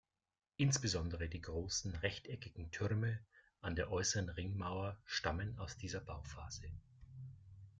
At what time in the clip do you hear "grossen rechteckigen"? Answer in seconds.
1.43-2.71